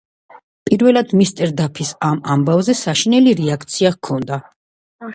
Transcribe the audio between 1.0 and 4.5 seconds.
მისტერ დაფის ამ ამბავზე საშინელი რეაქცია ჰქონდა.